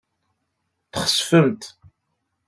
[0.91, 1.63] Txesfemt.